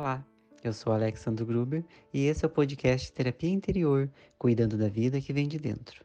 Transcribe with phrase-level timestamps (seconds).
[0.00, 0.24] Olá,
[0.64, 5.30] eu sou Alexandre Gruber e esse é o podcast Terapia Interior, cuidando da vida que
[5.30, 6.02] vem de dentro.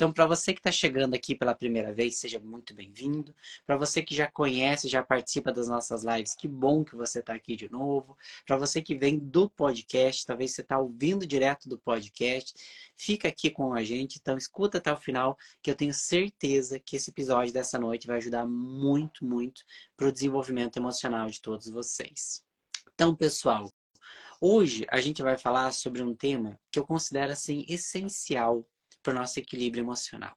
[0.00, 3.34] Então, para você que está chegando aqui pela primeira vez, seja muito bem-vindo.
[3.66, 7.34] Para você que já conhece, já participa das nossas lives, que bom que você está
[7.34, 8.16] aqui de novo.
[8.46, 12.54] Para você que vem do podcast, talvez você está ouvindo direto do podcast,
[12.96, 14.18] fica aqui com a gente.
[14.18, 18.16] Então, escuta até o final, que eu tenho certeza que esse episódio dessa noite vai
[18.16, 19.62] ajudar muito, muito
[19.98, 22.42] para o desenvolvimento emocional de todos vocês.
[22.94, 23.70] Então, pessoal,
[24.40, 28.66] hoje a gente vai falar sobre um tema que eu considero assim essencial
[29.02, 30.36] para o nosso equilíbrio emocional,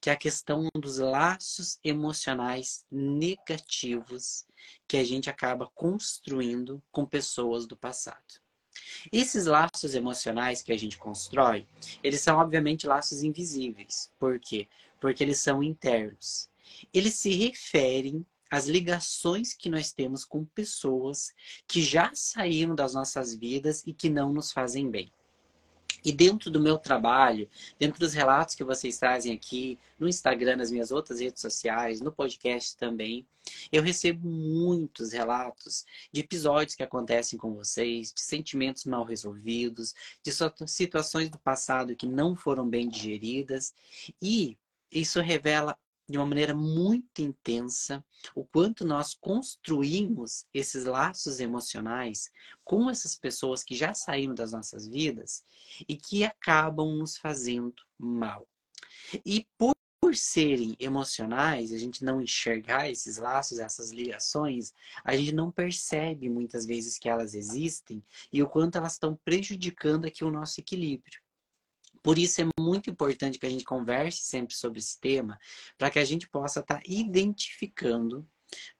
[0.00, 4.44] que é a questão dos laços emocionais negativos
[4.86, 8.40] que a gente acaba construindo com pessoas do passado.
[9.10, 11.66] Esses laços emocionais que a gente constrói,
[12.02, 14.12] eles são obviamente laços invisíveis.
[14.18, 14.68] Por quê?
[15.00, 16.50] Porque eles são internos.
[16.92, 21.32] Eles se referem às ligações que nós temos com pessoas
[21.66, 25.12] que já saíram das nossas vidas e que não nos fazem bem.
[26.06, 30.70] E dentro do meu trabalho, dentro dos relatos que vocês trazem aqui, no Instagram, nas
[30.70, 33.26] minhas outras redes sociais, no podcast também,
[33.72, 40.30] eu recebo muitos relatos de episódios que acontecem com vocês, de sentimentos mal resolvidos, de
[40.68, 43.74] situações do passado que não foram bem digeridas.
[44.22, 44.56] E
[44.92, 45.76] isso revela
[46.08, 48.04] de uma maneira muito intensa
[48.34, 52.30] o quanto nós construímos esses laços emocionais
[52.64, 55.44] com essas pessoas que já saíram das nossas vidas
[55.88, 58.46] e que acabam nos fazendo mal.
[59.24, 64.72] E por por serem emocionais, a gente não enxergar esses laços, essas ligações,
[65.02, 68.00] a gente não percebe muitas vezes que elas existem
[68.32, 71.20] e o quanto elas estão prejudicando aqui o nosso equilíbrio.
[72.06, 75.36] Por isso é muito importante que a gente converse sempre sobre esse tema,
[75.76, 78.24] para que a gente possa estar tá identificando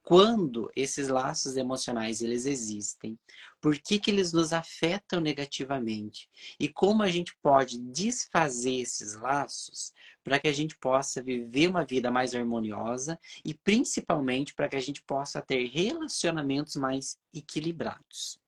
[0.01, 3.19] quando esses laços emocionais eles existem,
[3.61, 9.93] por que, que eles nos afetam negativamente e como a gente pode desfazer esses laços
[10.23, 14.81] para que a gente possa viver uma vida mais harmoniosa e principalmente para que a
[14.81, 18.39] gente possa ter relacionamentos mais equilibrados.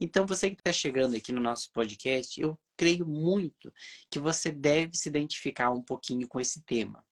[0.00, 3.72] Então, você que está chegando aqui no nosso podcast, eu creio muito
[4.10, 7.04] que você deve se identificar um pouquinho com esse tema.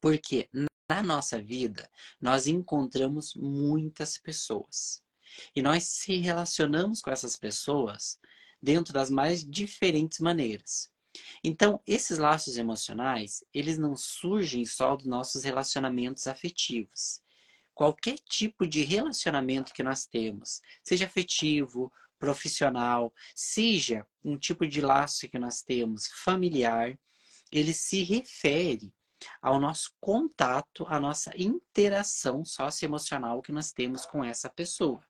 [0.00, 1.88] Porque na nossa vida,
[2.20, 5.02] nós encontramos muitas pessoas.
[5.54, 8.18] E nós se relacionamos com essas pessoas
[8.60, 10.90] dentro das mais diferentes maneiras.
[11.42, 17.20] Então, esses laços emocionais, eles não surgem só dos nossos relacionamentos afetivos.
[17.74, 25.28] Qualquer tipo de relacionamento que nós temos, seja afetivo, profissional, seja um tipo de laço
[25.28, 26.96] que nós temos familiar,
[27.50, 28.92] ele se refere
[29.42, 35.02] ao nosso contato, à nossa interação socioemocional que nós temos com essa pessoa.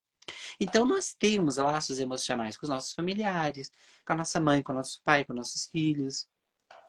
[0.58, 3.70] Então, nós temos laços emocionais com os nossos familiares,
[4.06, 6.28] com a nossa mãe, com o nosso pai, com nossos filhos.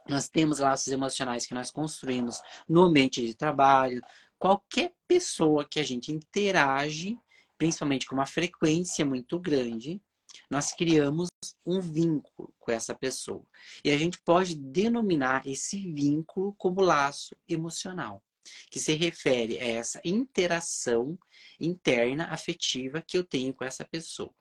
[0.08, 4.02] Nós temos laços emocionais que nós construímos no ambiente de trabalho.
[4.38, 7.18] Qualquer pessoa que a gente interage,
[7.58, 10.02] principalmente com uma frequência muito grande,
[10.50, 11.30] nós criamos
[11.66, 13.46] um vínculo com essa pessoa.
[13.84, 18.24] E a gente pode denominar esse vínculo como laço emocional,
[18.70, 21.18] que se refere a essa interação
[21.60, 24.34] interna afetiva que eu tenho com essa pessoa.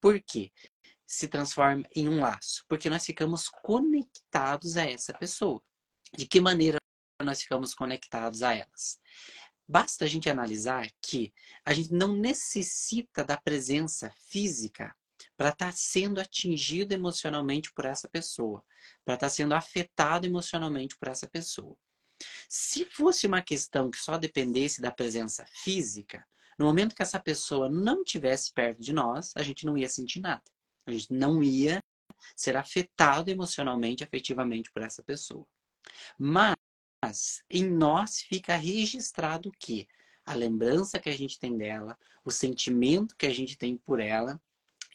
[0.00, 0.52] Por quê?
[1.06, 5.62] Se transforma em um laço, porque nós ficamos conectados a essa pessoa.
[6.14, 6.78] De que maneira
[7.22, 8.98] nós ficamos conectados a elas?
[9.66, 11.32] Basta a gente analisar que
[11.64, 14.94] a gente não necessita da presença física
[15.38, 18.60] para estar tá sendo atingido emocionalmente por essa pessoa,
[19.04, 21.76] para estar tá sendo afetado emocionalmente por essa pessoa.
[22.48, 26.26] Se fosse uma questão que só dependesse da presença física,
[26.58, 30.18] no momento que essa pessoa não estivesse perto de nós, a gente não ia sentir
[30.18, 30.42] nada.
[30.84, 31.80] A gente não ia
[32.34, 35.46] ser afetado emocionalmente, afetivamente por essa pessoa.
[36.18, 39.86] Mas em nós fica registrado que
[40.26, 44.40] a lembrança que a gente tem dela, o sentimento que a gente tem por ela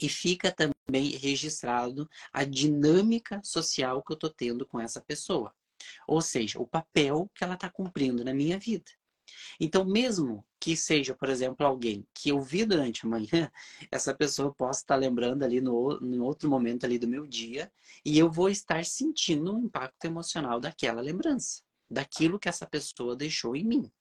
[0.04, 5.56] e fica também registrado a dinâmica social que eu estou tendo com essa pessoa.
[6.06, 8.92] Ou seja, o papel que ela está cumprindo na minha vida.
[9.58, 13.50] Então, mesmo que seja, por exemplo, alguém que eu vi durante a manhã,
[13.90, 17.72] essa pessoa possa estar lembrando ali no, em outro momento ali do meu dia,
[18.04, 23.56] e eu vou estar sentindo um impacto emocional daquela lembrança, daquilo que essa pessoa deixou
[23.56, 23.92] em mim.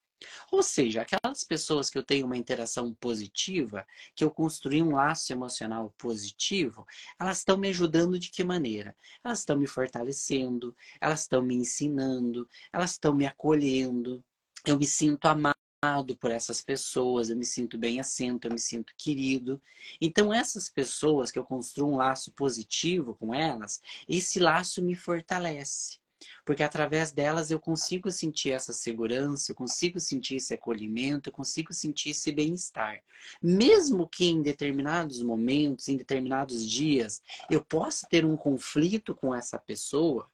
[0.51, 5.33] Ou seja, aquelas pessoas que eu tenho uma interação positiva, que eu construí um laço
[5.33, 6.87] emocional positivo,
[7.19, 8.97] elas estão me ajudando de que maneira?
[9.25, 14.23] Elas estão me fortalecendo, elas estão me ensinando, elas estão me acolhendo.
[14.65, 18.93] Eu me sinto amado por essas pessoas, eu me sinto bem assento, eu me sinto
[18.97, 19.61] querido.
[20.01, 26.02] Então, essas pessoas que eu construo um laço positivo com elas, esse laço me fortalece.
[26.45, 31.73] Porque através delas eu consigo sentir essa segurança, eu consigo sentir esse acolhimento, eu consigo
[31.73, 33.01] sentir esse bem-estar.
[33.41, 39.59] Mesmo que em determinados momentos, em determinados dias, eu possa ter um conflito com essa
[39.59, 40.29] pessoa,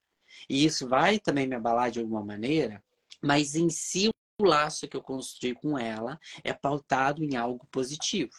[0.49, 2.83] e isso vai também me abalar de alguma maneira,
[3.23, 4.09] mas em si
[4.41, 8.33] o laço que eu construí com ela é pautado em algo positivo.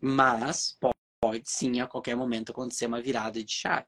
[0.00, 0.76] Mas
[1.20, 3.86] pode sim a qualquer momento acontecer uma virada de chave,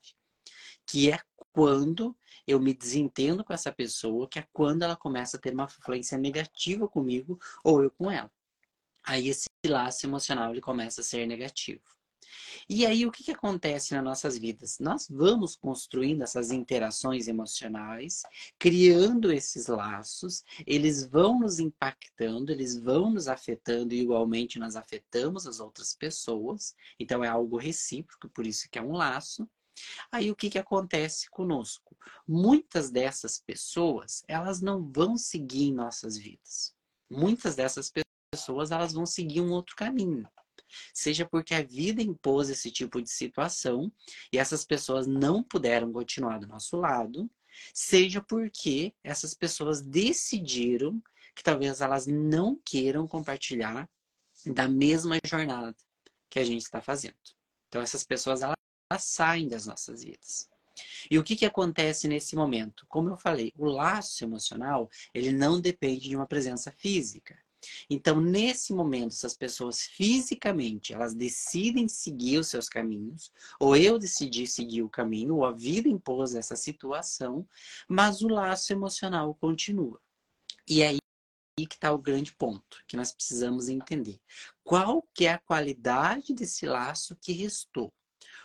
[0.86, 1.20] que é
[1.52, 2.16] quando
[2.48, 6.16] eu me desentendo com essa pessoa, que é quando ela começa a ter uma influência
[6.16, 8.30] negativa comigo ou eu com ela.
[9.04, 11.82] Aí esse laço emocional ele começa a ser negativo.
[12.68, 14.78] E aí, o que, que acontece nas nossas vidas?
[14.78, 18.22] Nós vamos construindo essas interações emocionais,
[18.58, 25.46] criando esses laços, eles vão nos impactando, eles vão nos afetando e igualmente nós afetamos
[25.46, 26.74] as outras pessoas.
[26.98, 29.48] Então, é algo recíproco, por isso que é um laço.
[30.10, 31.96] Aí o que, que acontece conosco?
[32.26, 36.74] Muitas dessas pessoas, elas não vão seguir em nossas vidas.
[37.10, 37.92] Muitas dessas
[38.32, 40.28] pessoas, elas vão seguir um outro caminho
[40.92, 43.92] seja porque a vida impôs esse tipo de situação
[44.32, 47.30] e essas pessoas não puderam continuar do nosso lado,
[47.72, 51.02] seja porque essas pessoas decidiram
[51.34, 53.88] que talvez elas não queiram compartilhar
[54.46, 55.76] da mesma jornada
[56.30, 57.16] que a gente está fazendo.
[57.68, 58.56] Então essas pessoas elas,
[58.96, 60.48] saem das nossas vidas.
[61.10, 62.86] E o que, que acontece nesse momento?
[62.88, 67.36] Como eu falei, o laço emocional ele não depende de uma presença física.
[67.90, 74.46] Então, nesse momento, essas pessoas fisicamente, elas decidem seguir os seus caminhos, ou eu decidi
[74.46, 77.46] seguir o caminho, ou a vida impôs essa situação,
[77.88, 80.00] mas o laço emocional continua.
[80.68, 80.98] E é aí
[81.56, 84.20] que está o grande ponto que nós precisamos entender.
[84.62, 87.92] Qual que é a qualidade desse laço que restou?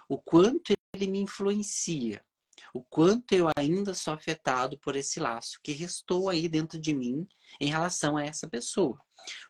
[0.08, 2.24] O quanto ele me influencia?
[2.74, 7.28] O quanto eu ainda sou afetado por esse laço que restou aí dentro de mim
[7.60, 9.00] em relação a essa pessoa.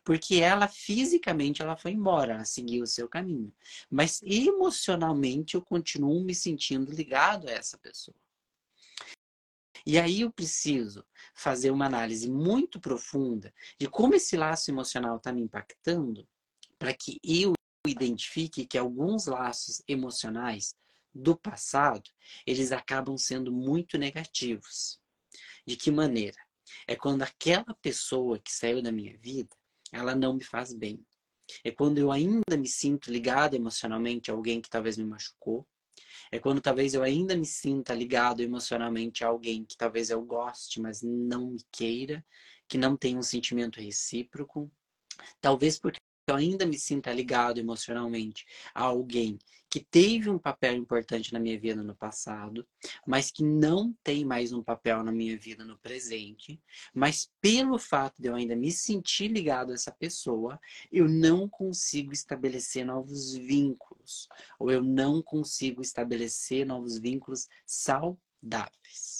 [0.04, 3.52] Porque ela fisicamente ela foi embora, ela seguiu o seu caminho.
[3.90, 8.16] Mas emocionalmente eu continuo me sentindo ligado a essa pessoa.
[9.86, 11.04] E aí eu preciso
[11.34, 16.26] fazer uma análise muito profunda de como esse laço emocional está me impactando
[16.78, 17.52] para que eu
[17.86, 20.74] identifique que alguns laços emocionais
[21.14, 22.10] do passado,
[22.46, 25.00] eles acabam sendo muito negativos.
[25.66, 26.36] De que maneira?
[26.86, 29.54] É quando aquela pessoa que saiu da minha vida,
[29.92, 31.04] ela não me faz bem.
[31.62, 35.66] É quando eu ainda me sinto ligado emocionalmente a alguém que talvez me machucou.
[36.32, 40.80] É quando talvez eu ainda me sinta ligado emocionalmente a alguém que talvez eu goste,
[40.80, 42.24] mas não me queira,
[42.66, 44.70] que não tenha um sentimento recíproco.
[45.40, 49.38] Talvez porque eu ainda me sinta ligado emocionalmente a alguém
[49.68, 52.66] que teve um papel importante na minha vida no passado,
[53.06, 56.62] mas que não tem mais um papel na minha vida no presente,
[56.94, 60.60] mas pelo fato de eu ainda me sentir ligado a essa pessoa,
[60.92, 64.28] eu não consigo estabelecer novos vínculos,
[64.58, 69.13] ou eu não consigo estabelecer novos vínculos saudáveis.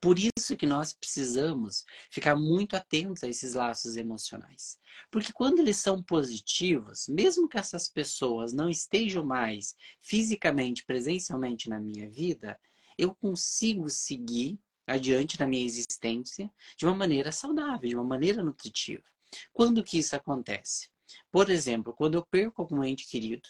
[0.00, 4.78] Por isso que nós precisamos ficar muito atentos a esses laços emocionais.
[5.10, 11.78] Porque quando eles são positivos, mesmo que essas pessoas não estejam mais fisicamente, presencialmente na
[11.78, 12.58] minha vida,
[12.98, 19.04] eu consigo seguir adiante na minha existência de uma maneira saudável, de uma maneira nutritiva.
[19.52, 20.88] Quando que isso acontece?
[21.30, 23.48] Por exemplo, quando eu perco algum ente querido,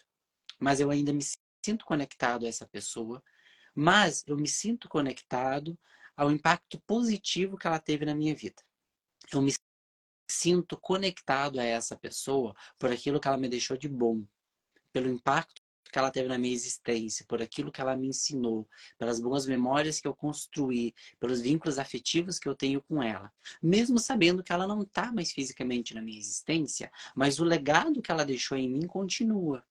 [0.59, 1.23] mas eu ainda me
[1.65, 3.23] sinto conectado a essa pessoa,
[3.75, 5.79] mas eu me sinto conectado
[6.17, 8.63] ao impacto positivo que ela teve na minha vida.
[9.33, 9.53] Eu me
[10.31, 14.25] sinto conectado a essa pessoa por aquilo que ela me deixou de bom,
[14.93, 18.69] pelo impacto que ela teve na minha existência, por aquilo que ela me ensinou,
[18.99, 23.33] pelas boas memórias que eu construí, pelos vínculos afetivos que eu tenho com ela.
[23.63, 28.11] Mesmo sabendo que ela não está mais fisicamente na minha existência, mas o legado que
[28.11, 29.65] ela deixou em mim continua.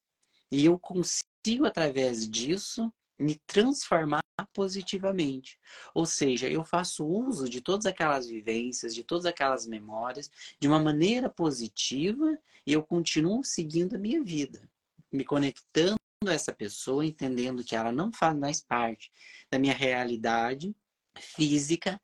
[0.52, 4.25] E eu consigo, através disso, me transformar
[4.56, 5.60] positivamente.
[5.94, 10.80] Ou seja, eu faço uso de todas aquelas vivências, de todas aquelas memórias, de uma
[10.80, 14.68] maneira positiva e eu continuo seguindo a minha vida,
[15.12, 19.12] me conectando a essa pessoa, entendendo que ela não faz mais parte
[19.52, 20.74] da minha realidade
[21.20, 22.02] física,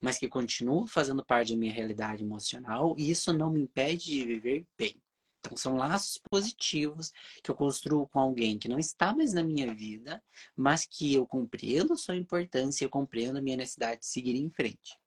[0.00, 4.24] mas que continua fazendo parte da minha realidade emocional, e isso não me impede de
[4.24, 5.00] viver bem.
[5.40, 9.74] Então, são laços positivos que eu construo com alguém que não está mais na minha
[9.74, 10.22] vida,
[10.56, 14.98] mas que eu compreendo sua importância eu compreendo a minha necessidade de seguir em frente.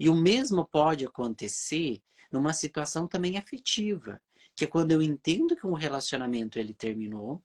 [0.00, 2.00] E o mesmo pode acontecer
[2.32, 4.20] numa situação também afetiva,
[4.54, 7.42] que é quando eu entendo que um relacionamento ele terminou,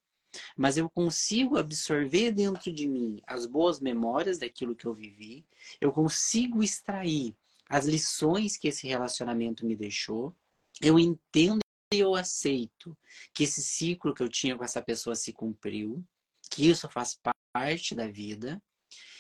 [0.56, 5.46] mas eu consigo absorver dentro de mim as boas memórias daquilo que eu vivi,
[5.82, 7.36] eu consigo extrair
[7.68, 10.36] as lições que esse relacionamento me deixou,
[10.82, 11.62] eu entendo
[11.92, 12.98] eu aceito
[13.34, 16.04] que esse ciclo que eu tinha com essa pessoa se cumpriu,
[16.50, 17.20] que isso faz
[17.54, 18.62] parte da vida,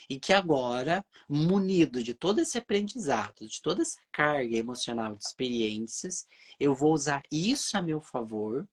[0.09, 6.27] e que agora, munido de todo esse aprendizado, de toda essa carga emocional de experiências,
[6.59, 8.67] eu vou usar isso a meu favor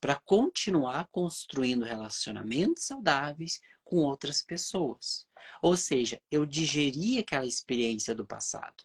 [0.00, 5.26] para continuar construindo relacionamentos saudáveis com outras pessoas.
[5.62, 8.82] Ou seja, eu digeri aquela experiência do passado.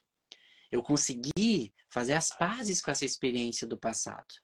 [0.72, 4.36] Eu consegui fazer as pazes com essa experiência do passado.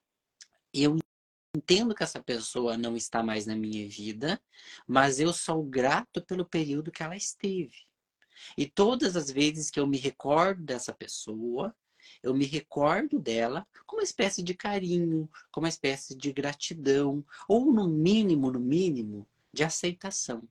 [0.73, 0.97] Eu
[1.55, 4.41] entendo que essa pessoa não está mais na minha vida,
[4.87, 7.85] mas eu sou grato pelo período que ela esteve.
[8.57, 11.75] E todas as vezes que eu me recordo dessa pessoa,
[12.23, 17.71] eu me recordo dela com uma espécie de carinho, com uma espécie de gratidão, ou
[17.71, 20.47] no mínimo, no mínimo, de aceitação.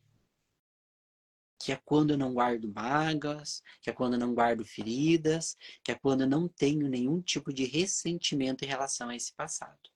[1.59, 5.93] Que é quando eu não guardo mágoas, que é quando eu não guardo feridas, que
[5.93, 9.91] é quando eu não tenho nenhum tipo de ressentimento em relação a esse passado.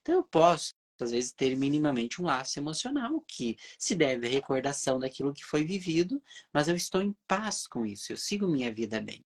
[0.00, 4.98] Então eu posso, às vezes, ter minimamente um laço emocional que se deve à recordação
[4.98, 9.00] daquilo que foi vivido, mas eu estou em paz com isso, eu sigo minha vida
[9.00, 9.24] bem.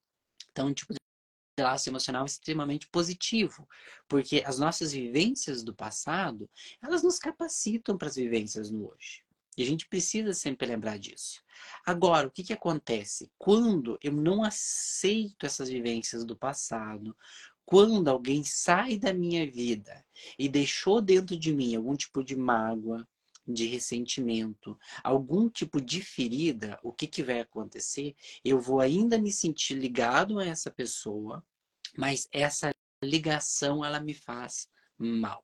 [0.50, 0.98] Então, um tipo de
[1.62, 3.68] laço emocional extremamente positivo,
[4.08, 6.48] porque as nossas vivências do passado,
[6.82, 9.22] elas nos capacitam para as vivências no hoje.
[9.56, 11.42] E a gente precisa sempre lembrar disso.
[11.84, 13.30] Agora, o que, que acontece?
[13.36, 17.14] Quando eu não aceito essas vivências do passado,
[17.72, 20.04] quando alguém sai da minha vida
[20.38, 23.08] e deixou dentro de mim algum tipo de mágoa,
[23.48, 28.14] de ressentimento, algum tipo de ferida, o que, que vai acontecer?
[28.44, 31.42] Eu vou ainda me sentir ligado a essa pessoa,
[31.96, 35.42] mas essa ligação ela me faz mal.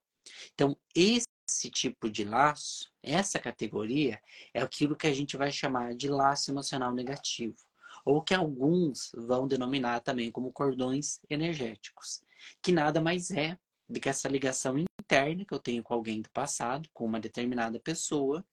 [0.52, 4.20] Então, esse tipo de laço, essa categoria,
[4.52, 7.56] é aquilo que a gente vai chamar de laço emocional negativo
[8.04, 12.22] ou que alguns vão denominar também como cordões energéticos,
[12.62, 16.30] que nada mais é do que essa ligação interna que eu tenho com alguém do
[16.30, 18.44] passado, com uma determinada pessoa,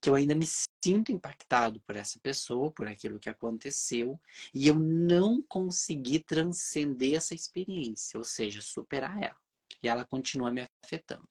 [0.00, 0.46] que eu ainda me
[0.82, 4.18] sinto impactado por essa pessoa, por aquilo que aconteceu,
[4.54, 9.36] e eu não consegui transcender essa experiência, ou seja, superar ela.
[9.82, 11.28] E ela continua me afetando.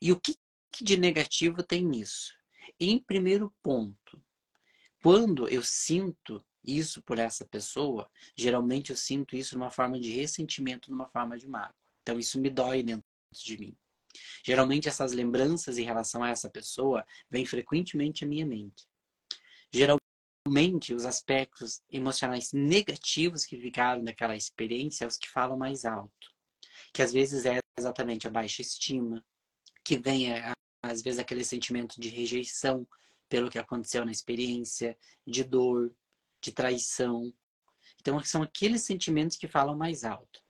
[0.00, 0.36] E o que
[0.80, 2.34] de negativo tem nisso?
[2.78, 4.22] Em primeiro ponto,
[5.02, 10.90] quando eu sinto isso por essa pessoa, geralmente eu sinto isso numa forma de ressentimento,
[10.90, 11.74] numa forma de mágoa.
[12.02, 13.76] Então isso me dói dentro de mim.
[14.44, 18.86] Geralmente essas lembranças em relação a essa pessoa vêm frequentemente à minha mente.
[19.72, 26.32] Geralmente os aspectos emocionais negativos que ficaram daquela experiência é os que falam mais alto.
[26.92, 29.24] Que às vezes é exatamente a baixa estima,
[29.84, 30.26] que vem
[30.82, 32.86] às vezes aquele sentimento de rejeição
[33.28, 34.96] pelo que aconteceu na experiência,
[35.26, 35.92] de dor,
[36.40, 37.32] de traição.
[38.00, 40.40] Então, são aqueles sentimentos que falam mais alto.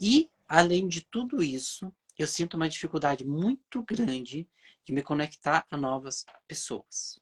[0.00, 4.48] E, além de tudo isso, eu sinto uma dificuldade muito grande
[4.84, 7.20] de me conectar a novas pessoas.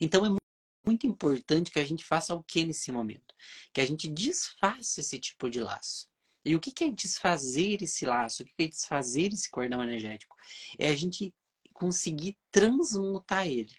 [0.00, 0.40] Então, é
[0.84, 3.34] muito importante que a gente faça o que nesse momento?
[3.72, 6.08] Que a gente desfaça esse tipo de laço.
[6.44, 8.42] E o que é desfazer esse laço?
[8.42, 10.34] O que é desfazer esse cordão energético?
[10.78, 11.34] É a gente
[11.72, 13.74] conseguir transmutar ele.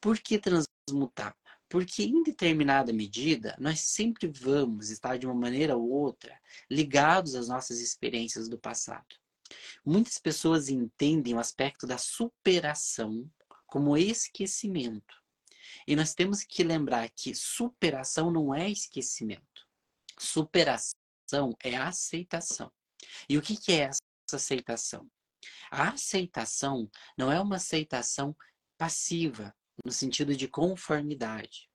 [0.00, 1.36] Por que transmutar?
[1.68, 7.48] Porque em determinada medida, nós sempre vamos estar de uma maneira ou outra ligados às
[7.48, 9.16] nossas experiências do passado.
[9.84, 13.28] Muitas pessoas entendem o aspecto da superação
[13.66, 15.14] como esquecimento.
[15.86, 19.66] E nós temos que lembrar que superação não é esquecimento.
[20.18, 20.94] Superação
[21.62, 22.72] é aceitação.
[23.28, 24.00] E o que é essa
[24.32, 25.08] aceitação?
[25.70, 28.36] A aceitação não é uma aceitação
[28.76, 29.54] passiva,
[29.84, 31.68] no sentido de conformidade,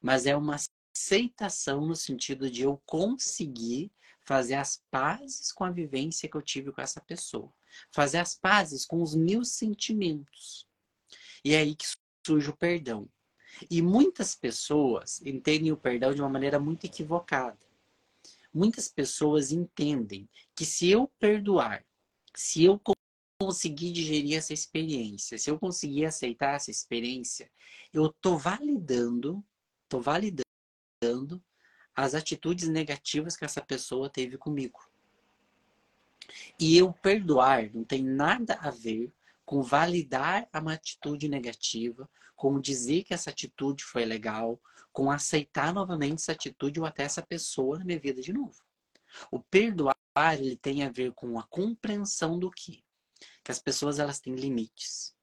[0.00, 0.56] mas é uma
[0.94, 3.92] aceitação no sentido de eu conseguir
[4.24, 7.52] fazer as pazes com a vivência que eu tive com essa pessoa,
[7.92, 10.66] fazer as pazes com os meus sentimentos.
[11.44, 11.84] E é aí que
[12.26, 13.08] surge o perdão.
[13.70, 17.58] E muitas pessoas entendem o perdão de uma maneira muito equivocada.
[18.52, 21.84] Muitas pessoas entendem que se eu perdoar,
[22.34, 22.78] se eu
[23.44, 27.50] conseguir digerir essa experiência, se eu conseguir aceitar essa experiência,
[27.92, 29.44] eu tô validando,
[29.86, 30.42] tô validando
[31.94, 34.80] as atitudes negativas que essa pessoa teve comigo.
[36.58, 39.12] E eu perdoar não tem nada a ver
[39.44, 44.58] com validar uma atitude negativa, com dizer que essa atitude foi legal,
[44.90, 48.64] com aceitar novamente essa atitude ou até essa pessoa na minha vida de novo.
[49.30, 49.94] O perdoar
[50.32, 52.82] ele tem a ver com a compreensão do que?
[53.42, 55.14] Que as pessoas elas têm limites.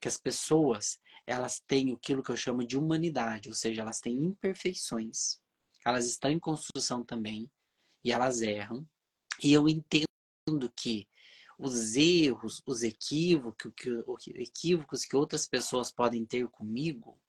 [0.00, 4.24] Que as pessoas elas têm aquilo que eu chamo de humanidade, ou seja, elas têm
[4.24, 5.40] imperfeições.
[5.84, 7.50] Elas estão em construção também
[8.04, 8.86] e elas erram.
[9.42, 10.06] E eu entendo
[10.76, 11.08] que
[11.58, 13.90] os erros, os equívocos que,
[14.34, 17.20] equívocos que outras pessoas podem ter comigo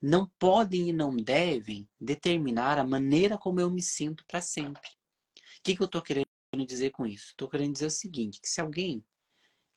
[0.00, 4.88] não podem e não devem determinar a maneira como eu me sinto para sempre.
[4.88, 6.26] O que, que eu estou querendo
[6.66, 7.30] dizer com isso?
[7.30, 9.04] Estou querendo dizer o seguinte, que se alguém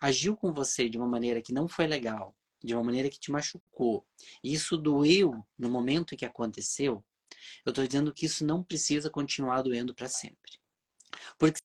[0.02, 3.32] agiu com você de uma maneira que não foi legal, de uma maneira que te
[3.32, 4.06] machucou,
[4.44, 7.06] e isso doeu no momento que aconteceu,
[7.66, 10.60] eu estou dizendo que isso não precisa continuar doendo para sempre.
[11.38, 11.60] Porque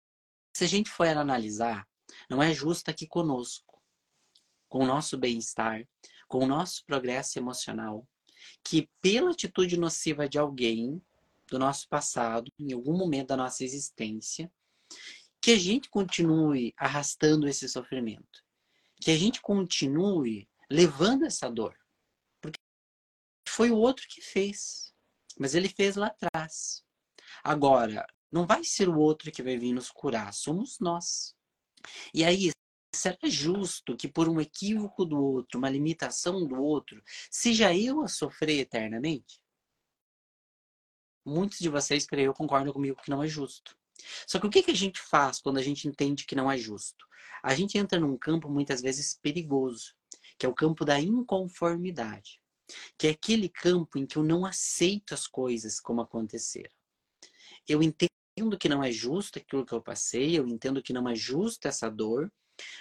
[0.55, 1.89] se a gente for analisar,
[2.31, 3.83] não é justo aqui conosco,
[4.69, 5.87] com o nosso bem-estar,
[6.29, 8.07] com o nosso progresso emocional,
[8.63, 11.01] que pela atitude nociva de alguém
[11.49, 14.53] do nosso passado, em algum momento da nossa existência,
[15.41, 18.45] que a gente continue arrastando esse sofrimento,
[19.01, 21.77] que a gente continue levando essa dor,
[22.41, 22.59] porque
[23.49, 24.93] foi o outro que fez,
[25.39, 26.85] mas ele fez lá atrás.
[27.45, 31.35] Agora, não vai ser o outro que vai vir nos curar, somos nós.
[32.13, 32.51] E aí,
[32.95, 38.09] será justo que por um equívoco do outro, uma limitação do outro, seja eu a
[38.09, 39.41] sofrer eternamente?
[41.25, 43.77] Muitos de vocês, creio, concordam comigo que não é justo.
[44.27, 46.57] Só que o que, que a gente faz quando a gente entende que não é
[46.57, 47.07] justo?
[47.43, 49.95] A gente entra num campo muitas vezes perigoso,
[50.39, 52.41] que é o campo da inconformidade,
[52.99, 56.71] que é aquele campo em que eu não aceito as coisas como aconteceram.
[57.69, 61.15] Eu entendo que não é justo aquilo que eu passei, eu entendo que não é
[61.15, 62.31] justo essa dor,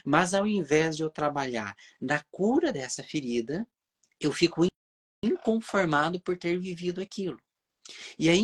[0.03, 3.67] mas ao invés de eu trabalhar na cura dessa ferida,
[4.19, 4.65] eu fico
[5.23, 7.39] inconformado por ter vivido aquilo.
[8.17, 8.35] E a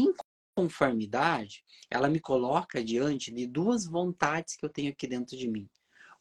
[0.52, 5.70] inconformidade, ela me coloca diante de duas vontades que eu tenho aqui dentro de mim.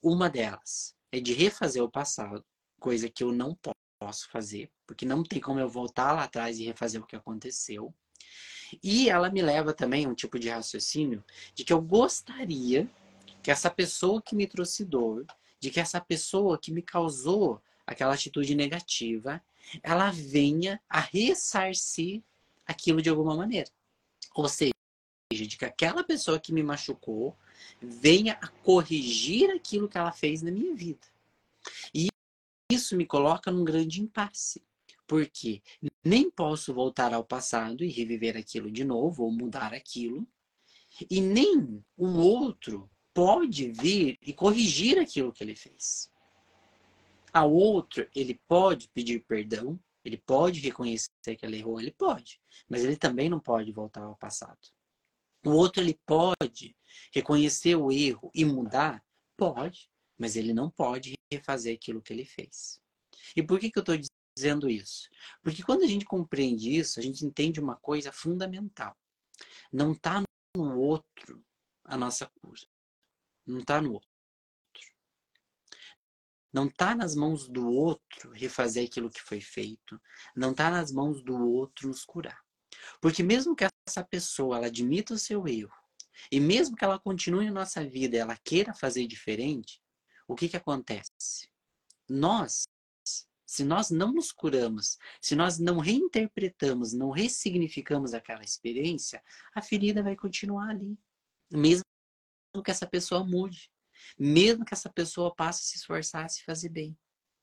[0.03, 2.45] Uma delas é de refazer o passado,
[2.79, 3.57] coisa que eu não
[3.99, 7.93] posso fazer, porque não tem como eu voltar lá atrás e refazer o que aconteceu.
[8.83, 12.89] E ela me leva também a um tipo de raciocínio de que eu gostaria
[13.43, 15.27] que essa pessoa que me trouxe dor,
[15.59, 19.43] de que essa pessoa que me causou aquela atitude negativa,
[19.83, 22.23] ela venha a ressarcir
[22.65, 23.69] aquilo de alguma maneira.
[24.35, 24.73] Ou seja,
[25.33, 27.37] de que aquela pessoa que me machucou
[27.81, 31.07] venha a corrigir aquilo que ela fez na minha vida.
[31.95, 32.09] E
[32.71, 34.63] isso me coloca num grande impasse.
[35.07, 35.63] Porque
[36.05, 40.27] nem posso voltar ao passado e reviver aquilo de novo ou mudar aquilo,
[41.11, 46.11] e nem o outro pode vir e corrigir aquilo que ele fez.
[47.33, 52.85] A outro, ele pode pedir perdão, ele pode reconhecer que ele errou, ele pode, mas
[52.85, 54.59] ele também não pode voltar ao passado.
[55.45, 56.77] O outro, ele pode
[57.13, 59.03] reconhecer o erro e mudar?
[59.37, 62.81] Pode, mas ele não pode refazer aquilo que ele fez.
[63.35, 63.97] E por que, que eu estou
[64.37, 65.09] dizendo isso?
[65.43, 68.95] Porque quando a gente compreende isso, a gente entende uma coisa fundamental.
[69.73, 70.23] Não está
[70.57, 71.43] no outro
[71.85, 72.61] a nossa cura.
[73.47, 74.10] Não está no outro.
[76.53, 80.01] Não está nas mãos do outro refazer aquilo que foi feito.
[80.35, 82.41] Não está nas mãos do outro nos curar.
[83.01, 85.73] Porque mesmo que essa pessoa ela admita o seu erro,
[86.31, 89.81] e mesmo que ela continue na nossa vida ela queira fazer diferente,
[90.27, 91.49] o que, que acontece?
[92.09, 92.65] Nós,
[93.47, 99.23] se nós não nos curamos, se nós não reinterpretamos, não ressignificamos aquela experiência,
[99.55, 100.99] a ferida vai continuar ali.
[101.51, 101.85] Mesmo
[102.65, 103.71] que essa pessoa mude.
[104.19, 106.97] Mesmo que essa pessoa passe a se esforçar a se fazer bem.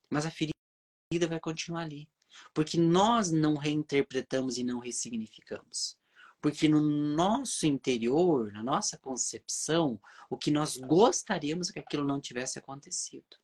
[0.09, 2.09] Mas a ferida vai continuar ali.
[2.53, 5.97] Porque nós não reinterpretamos e não ressignificamos.
[6.41, 12.21] Porque no nosso interior, na nossa concepção, o que nós gostaríamos é que aquilo não
[12.21, 13.37] tivesse acontecido.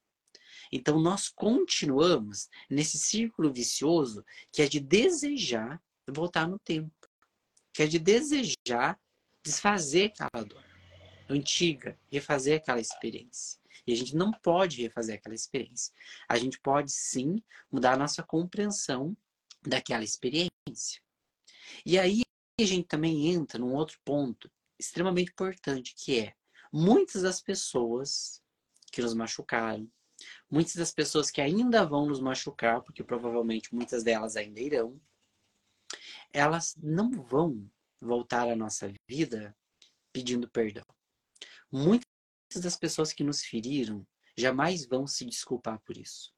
[0.72, 6.94] Então nós continuamos nesse círculo vicioso que é de desejar voltar no tempo,
[7.74, 9.00] que é de desejar
[9.44, 10.73] desfazer aquela dor
[11.34, 13.60] antiga, refazer aquela experiência.
[13.86, 15.94] E a gente não pode refazer aquela experiência.
[16.28, 17.42] A gente pode sim
[17.72, 19.16] mudar a nossa compreensão
[19.62, 21.02] daquela experiência.
[21.86, 22.22] E aí
[22.60, 26.34] a gente também entra num outro ponto extremamente importante, que é
[26.72, 28.42] muitas das pessoas
[28.92, 29.90] que nos machucaram,
[30.50, 35.00] muitas das pessoas que ainda vão nos machucar, porque provavelmente muitas delas ainda irão,
[36.32, 37.70] elas não vão
[38.00, 39.56] voltar à nossa vida
[40.12, 40.86] pedindo perdão.
[41.76, 42.06] Muitas
[42.62, 44.06] das pessoas que nos feriram
[44.38, 46.32] jamais vão se desculpar por isso.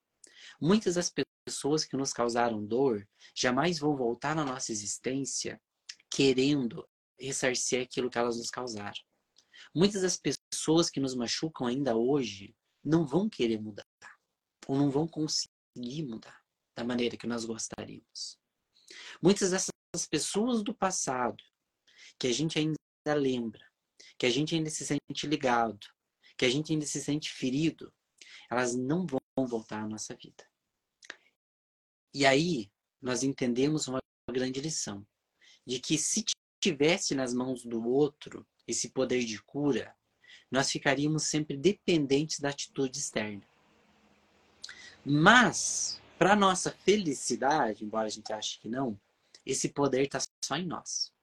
[0.62, 1.12] Muitas das
[1.45, 5.62] pessoas que nos causaram dor jamais vão voltar na nossa existência
[6.10, 6.88] querendo
[7.19, 9.02] ressarcir aquilo que elas nos causaram.
[9.76, 13.84] Muitas das pessoas que nos machucam ainda hoje não vão querer mudar,
[14.67, 16.41] ou não vão conseguir mudar
[16.78, 18.39] da maneira que nós gostaríamos.
[19.21, 21.43] Muitas dessas pessoas do passado,
[22.17, 22.78] que a gente ainda
[23.13, 23.65] lembra,
[24.18, 25.88] que a gente ainda se sente ligado,
[26.38, 27.94] que a gente ainda se sente ferido,
[28.50, 30.46] elas não vão voltar à nossa vida.
[32.14, 34.00] E aí, nós entendemos uma
[34.32, 35.06] grande lição,
[35.66, 36.24] de que se
[36.62, 39.96] tivesse nas mãos do outro esse poder de cura,
[40.50, 43.48] nós ficaríamos sempre dependentes da atitude externa.
[45.04, 49.00] Mas, para nossa felicidade, embora a gente ache que não,
[49.46, 51.14] esse poder está só em nós.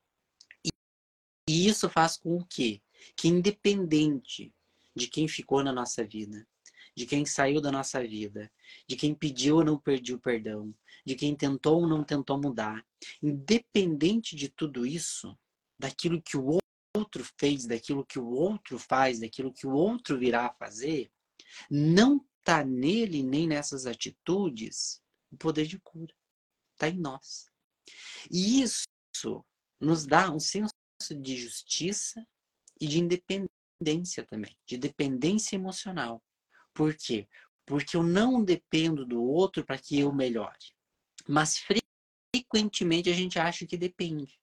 [1.49, 2.83] E isso faz com que,
[3.17, 4.53] que independente
[4.95, 6.47] de quem ficou na nossa vida,
[6.95, 8.51] de quem saiu da nossa vida,
[8.87, 10.75] de quem pediu ou não pediu perdão,
[11.05, 12.85] de quem tentou ou não tentou mudar,
[13.23, 15.37] independente de tudo isso,
[15.79, 16.59] daquilo que o
[16.95, 21.11] outro fez, daquilo que o outro faz, daquilo que o outro virá a fazer,
[21.71, 26.15] não está nele nem nessas atitudes o poder de cura.
[26.75, 27.47] Está em nós.
[28.31, 28.85] E isso
[29.81, 30.73] nos dá um senso
[31.15, 32.27] de justiça
[32.81, 36.23] e de independência também, de dependência emocional.
[36.75, 37.29] Por quê?
[37.67, 40.73] Porque eu não dependo do outro para que eu melhore.
[41.29, 44.39] Mas frequentemente a gente acha que depende.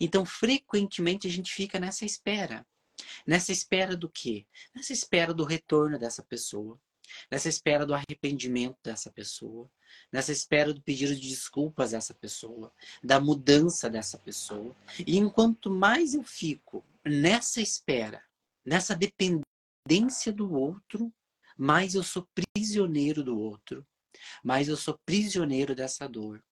[0.00, 2.66] Então, frequentemente a gente fica nessa espera.
[3.26, 4.46] Nessa espera do quê?
[4.74, 6.80] Nessa espera do retorno dessa pessoa,
[7.30, 9.70] nessa espera do arrependimento dessa pessoa,
[10.12, 12.72] nessa espera do pedido de desculpas dessa pessoa,
[13.02, 14.74] da mudança dessa pessoa.
[15.06, 18.22] E enquanto mais eu fico nessa espera,
[18.64, 21.12] nessa dependência do outro,
[21.56, 23.86] mais eu sou prisioneiro do outro,
[24.44, 26.42] mais eu sou prisioneiro dessa dor,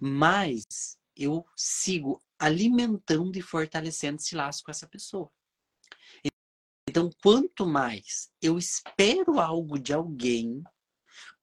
[0.00, 5.30] mais eu sigo alimentando e fortalecendo esse laço com essa pessoa.
[6.88, 10.64] Então, quanto mais eu espero algo de alguém,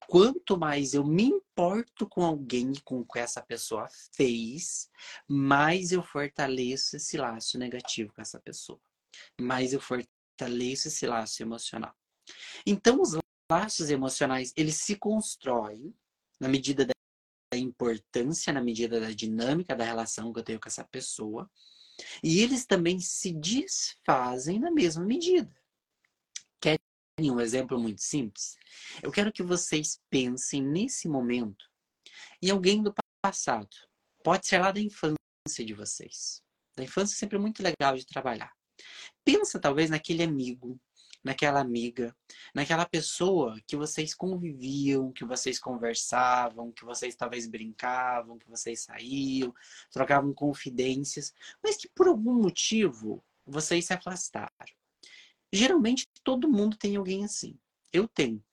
[0.08, 4.90] quanto mais eu me importo com alguém e com o que essa pessoa fez,
[5.28, 8.80] mais eu fortaleço esse laço negativo com essa pessoa.
[9.40, 11.94] Mais eu fortaleço esse laço emocional.
[12.66, 13.18] Então, os
[13.52, 15.94] laços emocionais, eles se constroem
[16.40, 16.94] na medida da
[17.58, 21.50] importância, na medida da dinâmica da relação que eu tenho com essa pessoa,
[22.24, 25.52] e eles também se desfazem na mesma medida.
[27.20, 28.56] Um exemplo muito simples?
[29.02, 31.66] Eu quero que vocês pensem nesse momento
[32.42, 33.76] em alguém do passado.
[34.24, 35.18] Pode ser lá da infância
[35.66, 36.44] de vocês.
[36.76, 38.54] Da infância é sempre muito legal de trabalhar.
[39.26, 40.80] Pensa talvez naquele amigo
[41.24, 42.16] naquela amiga,
[42.54, 49.54] naquela pessoa que vocês conviviam, que vocês conversavam, que vocês talvez brincavam, que vocês saíam,
[49.92, 54.50] trocavam confidências, mas que por algum motivo vocês se afastaram.
[55.52, 57.58] Geralmente todo mundo tem alguém assim.
[57.92, 58.44] Eu tenho.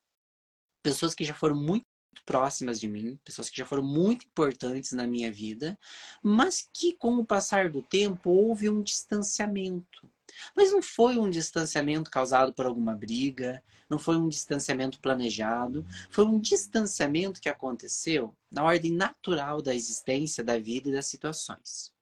[0.83, 1.87] Pessoas que já foram muito
[2.24, 5.78] próximas de mim, pessoas que já foram muito importantes na minha vida,
[6.22, 10.09] mas que com o passar do tempo houve um distanciamento.
[10.54, 16.24] Mas não foi um distanciamento causado por alguma briga, não foi um distanciamento planejado, foi
[16.24, 21.92] um distanciamento que aconteceu na ordem natural da existência, da vida e das situações.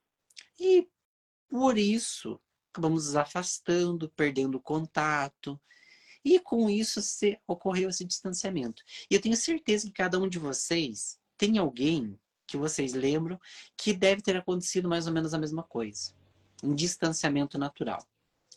[0.58, 0.88] E
[1.48, 2.40] por isso
[2.72, 5.60] acabamos nos afastando, perdendo contato,
[6.24, 8.82] e com isso se, ocorreu esse distanciamento.
[9.10, 13.38] E eu tenho certeza que cada um de vocês tem alguém que vocês lembram
[13.76, 16.14] que deve ter acontecido mais ou menos a mesma coisa.
[16.62, 18.06] Um distanciamento natural.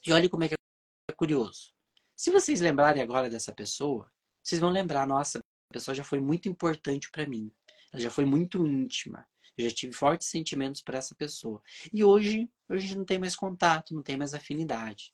[0.05, 1.73] E olha como é que é curioso.
[2.15, 4.09] Se vocês lembrarem agora dessa pessoa,
[4.43, 7.51] vocês vão lembrar, nossa, a pessoa já foi muito importante para mim.
[7.91, 9.27] Ela já foi muito íntima.
[9.57, 11.61] Eu já tive fortes sentimentos para essa pessoa.
[11.93, 15.13] E hoje, a gente não tem mais contato, não tem mais afinidade.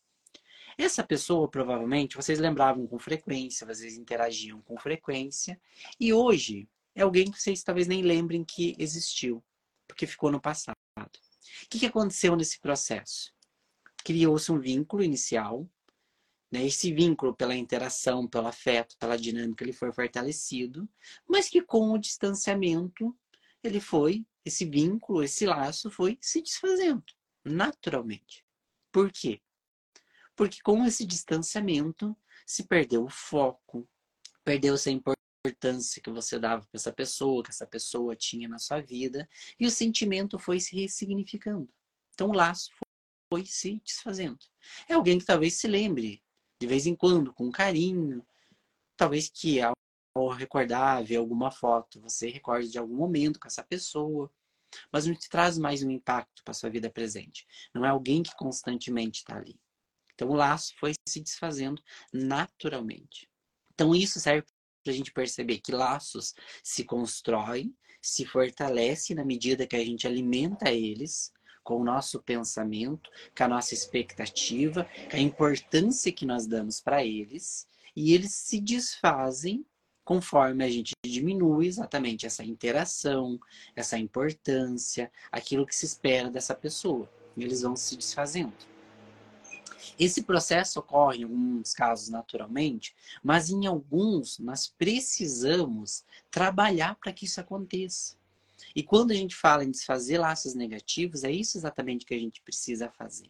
[0.78, 5.60] Essa pessoa, provavelmente, vocês lembravam com frequência, vocês interagiam com frequência.
[6.00, 9.44] E hoje é alguém que vocês talvez nem lembrem que existiu,
[9.88, 10.76] porque ficou no passado.
[10.98, 11.08] O
[11.70, 13.34] que aconteceu nesse processo?
[14.04, 15.68] criou-se um vínculo inicial.
[16.52, 16.66] Né?
[16.66, 20.88] Esse vínculo, pela interação, pelo afeto, pela dinâmica, ele foi fortalecido,
[21.28, 23.16] mas que com o distanciamento,
[23.64, 27.04] ele foi, esse vínculo, esse laço foi se desfazendo,
[27.44, 28.46] naturalmente.
[28.92, 29.42] Por quê?
[30.36, 33.88] Porque com esse distanciamento se perdeu o foco,
[34.44, 38.82] perdeu-se a importância que você dava para essa pessoa, que essa pessoa tinha na sua
[38.82, 41.70] vida, e o sentimento foi se ressignificando.
[42.14, 42.72] Então o laço
[43.32, 44.40] foi se desfazendo.
[44.88, 46.22] É alguém que talvez se lembre,
[46.60, 48.26] de vez em quando, com carinho.
[48.98, 49.60] Talvez que
[50.14, 54.32] ao recordar, ver alguma foto, você recorde de algum momento com essa pessoa.
[54.92, 57.46] Mas não te traz mais um impacto para sua vida presente.
[57.74, 59.60] Não é alguém que constantemente está ali.
[60.14, 61.82] Então o laço foi se desfazendo
[62.14, 63.30] naturalmente.
[63.74, 64.48] Então isso serve
[64.84, 70.08] para a gente perceber que laços se constroem, se fortalecem na medida que a gente
[70.08, 71.32] alimenta eles
[71.64, 77.06] com o nosso pensamento, com a nossa expectativa, com a importância que nós damos para
[77.06, 79.66] eles, e eles se desfazem
[80.04, 83.40] conforme a gente diminui exatamente essa interação,
[83.76, 87.10] essa importância, aquilo que se espera dessa pessoa.
[87.38, 88.54] Eles vão se desfazendo.
[90.00, 97.26] Esse processo ocorre em alguns casos naturalmente, mas em alguns nós precisamos trabalhar para que
[97.26, 98.16] isso aconteça.
[98.76, 102.42] E quando a gente fala em desfazer laços negativos, é isso exatamente que a gente
[102.42, 103.30] precisa fazer.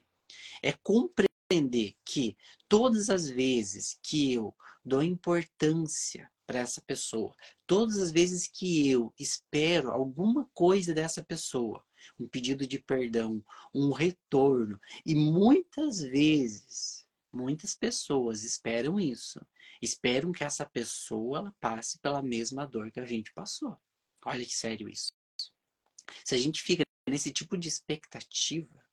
[0.62, 2.38] É compreender que
[2.70, 7.34] todas as vezes que eu dou importância para essa pessoa,
[7.66, 11.84] todas as vezes que eu espero alguma coisa dessa pessoa,
[12.20, 19.40] um pedido de perdão, um retorno, e muitas vezes, muitas pessoas esperam isso,
[19.82, 23.78] esperam que essa pessoa passe pela mesma dor que a gente passou.
[24.26, 25.14] Olha que sério isso.
[26.26, 28.84] Se a gente fica nesse tipo de expectativa,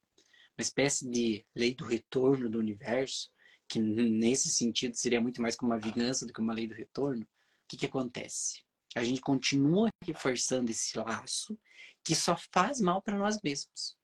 [0.57, 3.31] uma espécie de lei do retorno do universo,
[3.69, 7.23] que nesse sentido seria muito mais como uma vingança do que uma lei do retorno,
[7.23, 7.27] o
[7.69, 8.63] que, que acontece?
[8.95, 11.59] A gente continua reforçando esse laço
[12.03, 13.97] que só faz mal para nós mesmos.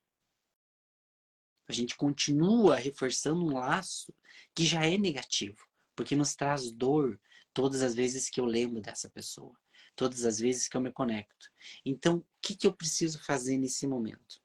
[1.67, 4.15] A gente continua reforçando um laço
[4.55, 7.19] que já é negativo, porque nos traz dor
[7.55, 9.57] todas as vezes que eu lembro dessa pessoa
[9.97, 11.51] todas as vezes que eu me conecto.
[11.85, 14.41] Então, o que, que eu preciso fazer nesse momento?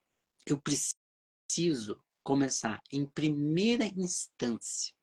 [0.46, 4.94] Eu preciso começar, em primeira instância,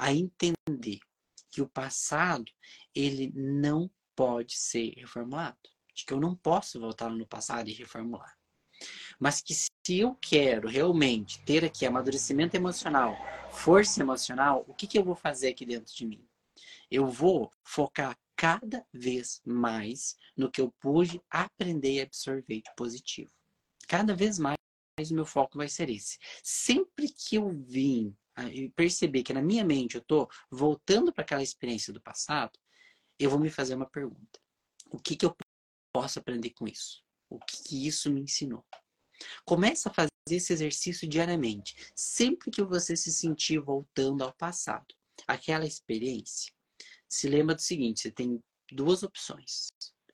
[0.00, 0.98] a entender
[1.50, 2.50] que o passado
[2.94, 5.58] ele não pode ser reformulado.
[5.94, 8.34] De que eu não posso voltar no passado e reformular.
[9.18, 13.14] Mas que se eu quero realmente ter aqui amadurecimento emocional,
[13.50, 16.26] força emocional, o que, que eu vou fazer aqui dentro de mim?
[16.90, 23.30] Eu vou focar cada vez mais no que eu pude aprender e absorver de positivo.
[23.86, 24.56] Cada vez mais
[25.10, 26.18] o meu foco vai ser esse.
[26.42, 28.16] Sempre que eu vim
[28.74, 32.58] perceber que na minha mente eu estou voltando para aquela experiência do passado,
[33.18, 34.40] eu vou me fazer uma pergunta.
[34.90, 35.34] O que, que eu
[35.92, 37.02] posso aprender com isso?
[37.28, 38.64] O que, que isso me ensinou?
[39.44, 41.74] Começa a fazer esse exercício diariamente.
[41.94, 44.94] Sempre que você se sentir voltando ao passado,
[45.26, 46.52] aquela experiência,
[47.08, 49.68] se lembra do seguinte: você tem duas opções.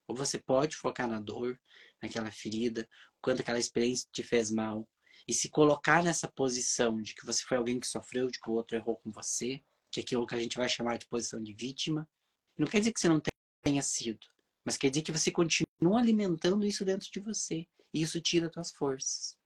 [0.08, 1.58] Ou você pode focar na dor,
[2.02, 2.88] naquela ferida,
[3.20, 4.88] quando aquela experiência te fez mal,
[5.26, 8.54] e se colocar nessa posição de que você foi alguém que sofreu, de que o
[8.54, 11.52] outro errou com você, que é aquilo que a gente vai chamar de posição de
[11.52, 12.08] vítima.
[12.56, 13.20] Não quer dizer que você não
[13.62, 14.26] tenha sido,
[14.64, 17.66] mas quer dizer que você continua alimentando isso dentro de você.
[17.92, 19.36] E isso tira suas forças.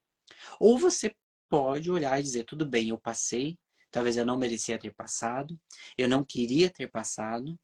[0.58, 1.14] Ou você
[1.48, 3.58] pode olhar e dizer: tudo bem, eu passei,
[3.90, 5.58] Talvez eu não merecia ter passado,
[5.98, 7.58] eu não queria ter passado,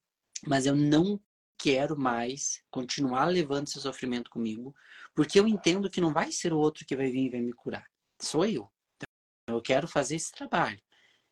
[0.47, 1.21] mas eu não
[1.57, 4.75] quero mais continuar levando esse sofrimento comigo,
[5.15, 7.53] porque eu entendo que não vai ser o outro que vai vir e vai me
[7.53, 7.87] curar.
[8.21, 8.71] Sou eu.
[8.97, 10.81] Então, eu quero fazer esse trabalho.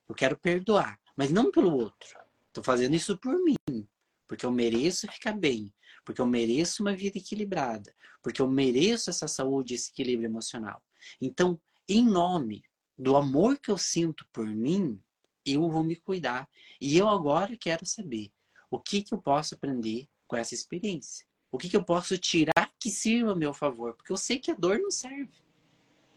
[0.08, 2.18] Eu quero perdoar, mas não pelo outro.
[2.48, 3.88] Estou fazendo isso por mim,
[4.28, 5.72] porque eu mereço ficar bem,
[6.04, 10.82] porque eu mereço uma vida equilibrada, porque eu mereço essa saúde, esse equilíbrio emocional.
[11.20, 12.62] Então, em nome
[12.96, 15.00] do amor que eu sinto por mim,
[15.44, 16.48] eu vou me cuidar.
[16.80, 18.30] E eu agora quero saber
[18.70, 21.26] o que, que eu posso aprender com essa experiência.
[21.50, 23.94] O que, que eu posso tirar que sirva a meu favor?
[23.94, 25.43] Porque eu sei que a dor não serve.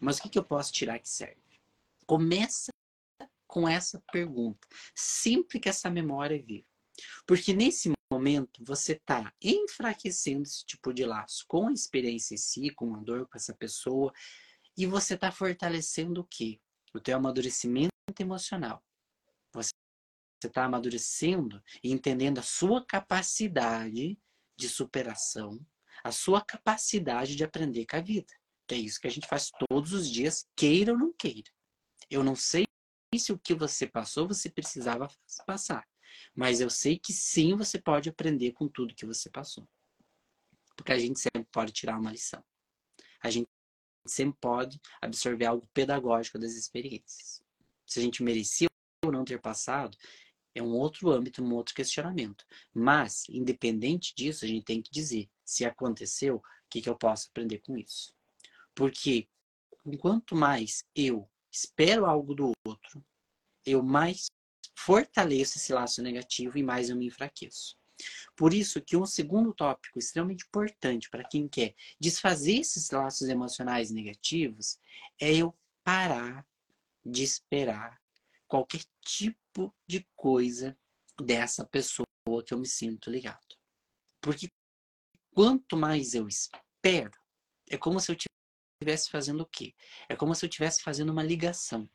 [0.00, 1.40] Mas o que, que eu posso tirar que serve?
[2.06, 2.70] Começa
[3.46, 4.66] com essa pergunta.
[4.94, 6.66] Sempre que essa memória vir.
[7.26, 12.70] Porque nesse momento você está enfraquecendo esse tipo de laço com a experiência em si,
[12.70, 14.12] com a dor com essa pessoa.
[14.76, 16.60] E você está fortalecendo o quê?
[16.94, 18.84] o teu amadurecimento emocional.
[19.52, 19.70] Você
[20.44, 24.18] está amadurecendo e entendendo a sua capacidade
[24.56, 25.64] de superação,
[26.02, 28.32] a sua capacidade de aprender com a vida.
[28.70, 31.50] É isso que a gente faz todos os dias, queira ou não queira.
[32.10, 32.66] Eu não sei
[33.16, 35.08] se o que você passou você precisava
[35.46, 35.86] passar,
[36.34, 39.66] mas eu sei que sim você pode aprender com tudo que você passou.
[40.76, 42.44] Porque a gente sempre pode tirar uma lição.
[43.22, 43.48] A gente
[44.06, 47.42] sempre pode absorver algo pedagógico das experiências.
[47.86, 48.68] Se a gente merecia
[49.04, 49.96] ou não ter passado,
[50.54, 52.44] é um outro âmbito, um outro questionamento.
[52.74, 57.28] Mas, independente disso, a gente tem que dizer: se aconteceu, o que, que eu posso
[57.30, 58.14] aprender com isso?
[58.78, 59.28] Porque,
[59.98, 63.04] quanto mais eu espero algo do outro,
[63.66, 64.26] eu mais
[64.78, 67.76] fortaleço esse laço negativo e mais eu me enfraqueço.
[68.36, 73.90] Por isso que um segundo tópico extremamente importante para quem quer desfazer esses laços emocionais
[73.90, 74.78] negativos
[75.20, 76.46] é eu parar
[77.04, 78.00] de esperar
[78.46, 80.78] qualquer tipo de coisa
[81.20, 82.06] dessa pessoa
[82.46, 83.56] que eu me sinto ligado.
[84.20, 84.48] Porque
[85.34, 87.18] quanto mais eu espero,
[87.68, 88.16] é como se eu
[88.78, 89.74] estivesse fazendo o quê?
[90.08, 91.88] É como se eu estivesse fazendo uma ligação.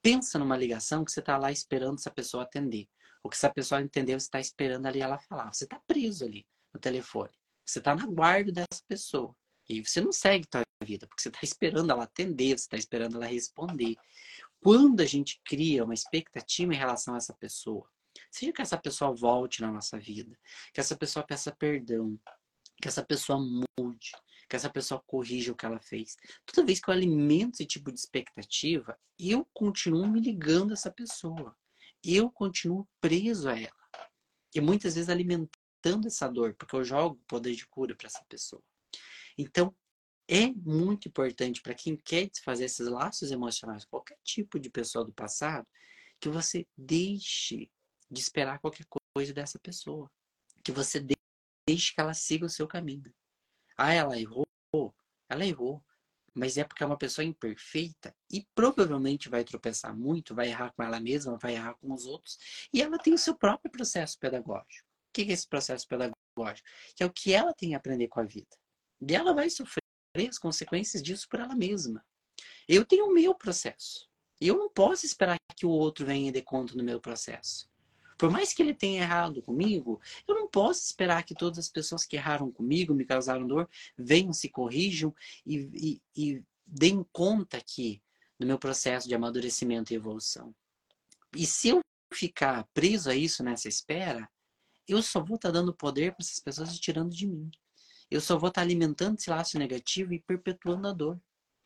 [0.00, 2.88] Pensa numa ligação que você está lá esperando essa pessoa atender.
[3.22, 5.52] O que essa pessoa entendeu, você está esperando ali ela falar.
[5.52, 7.32] Você está preso ali no telefone.
[7.64, 9.34] Você está na guarda dessa pessoa.
[9.68, 12.76] E você não segue a sua vida, porque você está esperando ela atender, você está
[12.76, 13.96] esperando ela responder.
[14.62, 17.88] Quando a gente cria uma expectativa em relação a essa pessoa,
[18.30, 20.38] seja que essa pessoa volte na nossa vida,
[20.72, 22.20] que essa pessoa peça perdão,
[22.80, 24.12] que essa pessoa mude,
[24.54, 26.16] que essa pessoa corrija o que ela fez.
[26.46, 30.92] Toda vez que eu alimento esse tipo de expectativa, eu continuo me ligando a essa
[30.92, 31.56] pessoa.
[32.04, 33.72] Eu continuo preso a ela.
[34.54, 38.62] E muitas vezes alimentando essa dor, porque eu jogo poder de cura para essa pessoa.
[39.36, 39.74] Então,
[40.28, 45.12] é muito importante para quem quer desfazer esses laços emocionais, qualquer tipo de pessoa do
[45.12, 45.66] passado,
[46.20, 47.68] que você deixe
[48.08, 48.86] de esperar qualquer
[49.16, 50.08] coisa dessa pessoa.
[50.62, 51.04] Que você
[51.68, 53.12] deixe que ela siga o seu caminho.
[53.76, 54.43] Ah, ela errou?
[55.28, 55.82] Ela errou.
[56.34, 60.82] Mas é porque é uma pessoa imperfeita e provavelmente vai tropeçar muito, vai errar com
[60.82, 62.36] ela mesma, vai errar com os outros.
[62.72, 64.84] E ela tem o seu próprio processo pedagógico.
[64.84, 66.68] O que é esse processo pedagógico?
[66.96, 68.56] Que é o que ela tem a aprender com a vida.
[69.00, 69.84] E ela vai sofrer
[70.28, 72.04] as consequências disso por ela mesma.
[72.68, 74.08] Eu tenho o meu processo.
[74.40, 77.68] Eu não posso esperar que o outro venha de conta no meu processo.
[78.24, 82.06] Por mais que ele tenha errado comigo, eu não posso esperar que todas as pessoas
[82.06, 88.02] que erraram comigo, me causaram dor, venham, se corrijam e, e, e deem conta aqui
[88.40, 90.54] do meu processo de amadurecimento e evolução.
[91.36, 91.80] E se eu
[92.14, 94.26] ficar preso a isso nessa espera,
[94.88, 97.50] eu só vou estar dando poder para essas pessoas e tirando de mim.
[98.10, 101.20] Eu só vou estar alimentando esse laço negativo e perpetuando a dor.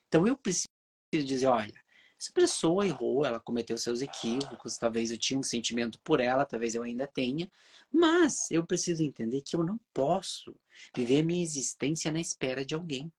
[0.08, 0.66] Então eu preciso
[1.12, 1.80] dizer, olha,
[2.18, 6.74] essa pessoa errou, ela cometeu seus equívocos, talvez eu tinha um sentimento por ela, talvez
[6.74, 7.48] eu ainda tenha,
[7.92, 10.58] mas eu preciso entender que eu não posso
[10.94, 13.12] viver a minha existência na espera de alguém.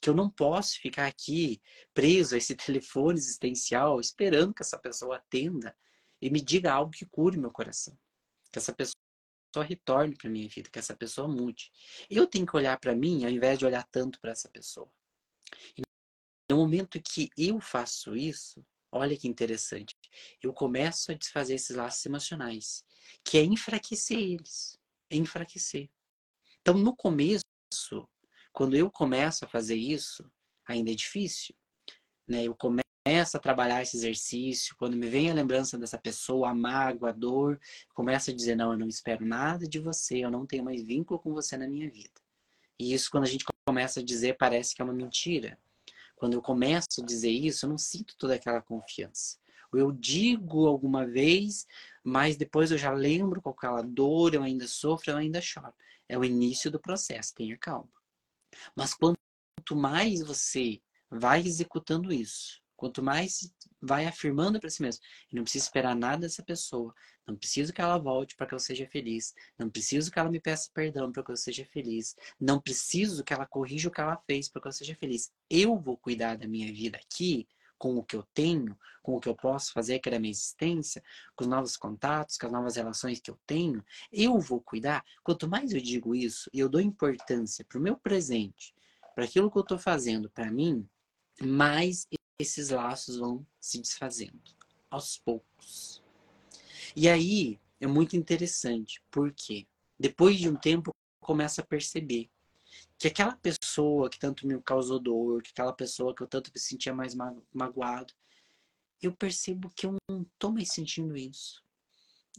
[0.00, 1.60] Que eu não posso ficar aqui
[1.92, 5.76] preso a esse telefone existencial esperando que essa pessoa atenda
[6.22, 7.98] e me diga algo que cure meu coração.
[8.52, 8.94] Que essa pessoa
[9.66, 11.70] retorne para minha vida, que essa pessoa mude.
[12.08, 14.88] Eu tenho que olhar para mim ao invés de olhar tanto para essa pessoa.
[16.50, 19.94] No momento que eu faço isso, olha que interessante,
[20.42, 22.84] eu começo a desfazer esses laços emocionais,
[23.24, 24.78] que é enfraquecer eles,
[25.10, 25.88] é enfraquecer.
[26.60, 27.42] Então, no começo,
[28.52, 30.30] quando eu começo a fazer isso,
[30.66, 31.54] ainda é difícil,
[32.28, 32.44] né?
[32.44, 37.10] Eu começo a trabalhar esse exercício, quando me vem a lembrança dessa pessoa, a mágoa,
[37.10, 37.60] a dor,
[37.94, 41.18] começo a dizer, não, eu não espero nada de você, eu não tenho mais vínculo
[41.20, 42.20] com você na minha vida.
[42.78, 45.58] E isso, quando a gente começa a dizer, parece que é uma mentira.
[46.24, 49.36] Quando eu começo a dizer isso, eu não sinto toda aquela confiança.
[49.70, 51.66] Ou eu digo alguma vez,
[52.02, 55.74] mas depois eu já lembro com aquela dor, eu ainda sofro, eu ainda choro.
[56.08, 57.92] É o início do processo, tenha calma.
[58.74, 65.42] Mas quanto mais você vai executando isso, quanto mais vai afirmando para si mesmo, não
[65.42, 66.94] preciso esperar nada dessa pessoa,
[67.26, 69.32] não preciso que ela volte para que eu seja feliz.
[69.58, 72.14] Não preciso que ela me peça perdão para que eu seja feliz.
[72.38, 75.32] Não preciso que ela corrija o que ela fez para que eu seja feliz.
[75.48, 79.28] Eu vou cuidar da minha vida aqui, com o que eu tenho, com o que
[79.28, 81.02] eu posso fazer, que é minha existência,
[81.34, 83.84] com os novos contatos, com as novas relações que eu tenho.
[84.12, 85.04] Eu vou cuidar.
[85.22, 88.74] Quanto mais eu digo isso e eu dou importância para o meu presente,
[89.14, 90.88] para aquilo que eu estou fazendo para mim,
[91.42, 92.06] mais
[92.38, 94.40] esses laços vão se desfazendo
[94.90, 96.02] aos poucos.
[96.94, 99.66] E aí é muito interessante, porque
[99.98, 102.30] depois de um tempo eu começo a perceber
[102.98, 106.60] que aquela pessoa que tanto me causou dor, que aquela pessoa que eu tanto me
[106.60, 107.14] sentia mais
[107.52, 108.12] magoado,
[109.02, 111.62] eu percebo que eu não estou mais sentindo isso.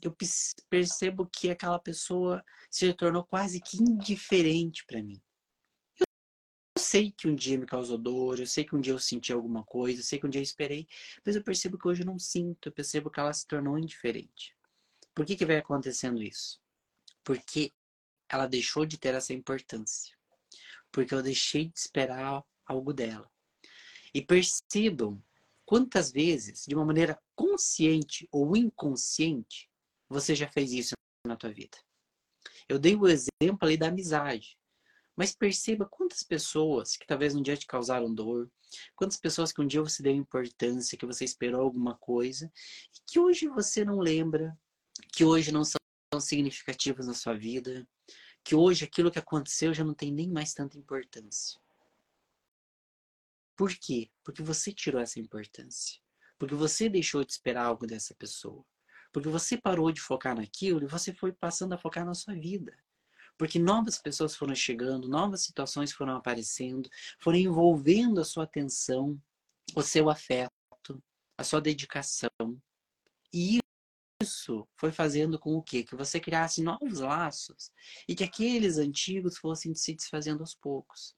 [0.02, 0.16] Eu
[0.70, 5.22] percebo que aquela pessoa se tornou quase que indiferente para mim.
[6.78, 9.32] Eu sei que um dia me causou dor, eu sei que um dia eu senti
[9.32, 10.86] alguma coisa, eu sei que um dia eu esperei,
[11.26, 14.54] mas eu percebo que hoje eu não sinto, eu percebo que ela se tornou indiferente.
[15.14, 16.60] Por que, que vai acontecendo isso?
[17.24, 17.72] Porque
[18.28, 20.18] ela deixou de ter essa importância.
[20.92, 23.32] Porque eu deixei de esperar algo dela.
[24.14, 25.24] E percebam
[25.66, 29.70] quantas vezes, de uma maneira consciente ou inconsciente,
[30.10, 30.94] você já fez isso
[31.26, 31.78] na tua vida.
[32.68, 34.58] Eu dei o exemplo ali da amizade.
[35.16, 38.52] Mas perceba quantas pessoas que talvez um dia te causaram dor,
[38.96, 42.52] quantas pessoas que um dia você deu importância, que você esperou alguma coisa,
[42.94, 44.58] e que hoje você não lembra,
[45.14, 45.80] que hoje não são
[46.20, 47.88] significativas na sua vida,
[48.44, 51.60] que hoje aquilo que aconteceu já não tem nem mais tanta importância.
[53.56, 54.12] Por quê?
[54.24, 56.00] Porque você tirou essa importância.
[56.38, 58.66] Porque você deixou de esperar algo dessa pessoa.
[59.14, 62.78] Porque você parou de focar naquilo e você foi passando a focar na sua vida.
[63.38, 69.22] Porque novas pessoas foram chegando, novas situações foram aparecendo, foram envolvendo a sua atenção,
[69.76, 70.52] o seu afeto,
[71.38, 72.30] a sua dedicação.
[73.34, 73.60] E
[74.22, 75.84] isso foi fazendo com o quê?
[75.84, 77.72] Que você criasse novos laços
[78.08, 81.14] e que aqueles antigos fossem se desfazendo aos poucos.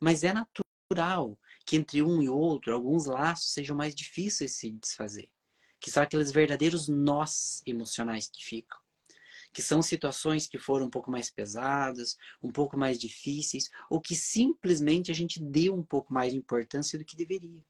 [0.00, 4.70] Mas é natural que entre um e outro alguns laços sejam mais difíceis de se
[4.72, 5.30] desfazer,
[5.80, 8.83] que são aqueles verdadeiros nós emocionais que ficam
[9.54, 14.16] que são situações que foram um pouco mais pesadas, um pouco mais difíceis, ou que
[14.16, 17.64] simplesmente a gente deu um pouco mais de importância do que deveria.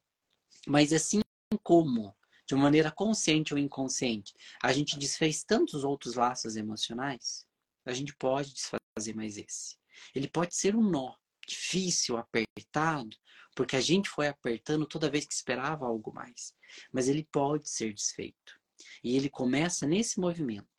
[0.67, 1.21] Mas assim
[1.61, 2.17] como,
[2.47, 4.33] de uma maneira consciente ou inconsciente,
[4.63, 7.45] a gente desfez tantos outros laços emocionais,
[7.85, 9.77] a gente pode desfazer mais esse.
[10.15, 11.13] Ele pode ser um nó
[11.47, 13.15] difícil, apertado,
[13.55, 16.51] porque a gente foi apertando toda vez que esperava algo mais.
[16.91, 18.59] Mas ele pode ser desfeito.
[19.03, 20.74] E ele começa nesse movimento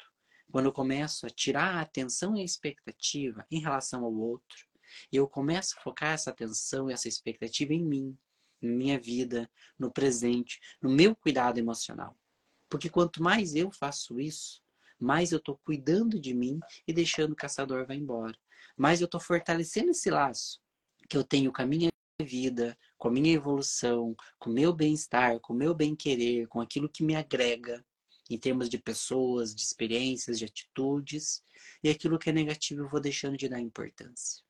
[0.51, 4.67] quando eu começo a tirar a atenção e a expectativa em relação ao outro,
[5.13, 8.17] e eu começo a focar essa atenção e essa expectativa em mim,
[8.63, 12.17] em minha vida, no presente, no meu cuidado emocional.
[12.69, 14.63] Porque quanto mais eu faço isso,
[14.99, 18.37] mais eu estou cuidando de mim e deixando o caçador vá embora.
[18.77, 20.61] Mais eu estou fortalecendo esse laço
[21.09, 21.91] que eu tenho com a minha
[22.23, 26.89] vida, com a minha evolução, com o meu bem-estar, com o meu bem-querer, com aquilo
[26.89, 27.85] que me agrega
[28.29, 31.43] em termos de pessoas, de experiências, de atitudes,
[31.83, 34.43] e aquilo que é negativo eu vou deixando de dar importância.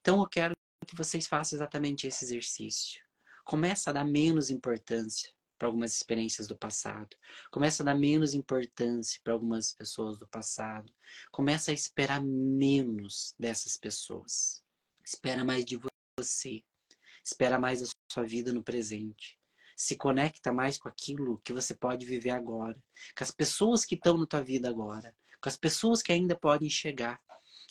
[0.00, 0.54] Então eu quero
[0.86, 3.02] que vocês façam exatamente esse exercício.
[3.44, 7.16] Começa a dar menos importância para algumas experiências do passado.
[7.50, 10.90] Começa a dar menos importância para algumas pessoas do passado.
[11.30, 14.62] Começa a esperar menos dessas pessoas.
[15.04, 15.78] Espera mais de
[16.18, 16.62] você.
[17.22, 19.39] Espera mais a sua vida no presente
[19.80, 22.78] se conecta mais com aquilo que você pode viver agora,
[23.16, 26.68] com as pessoas que estão na tua vida agora, com as pessoas que ainda podem
[26.68, 27.18] chegar,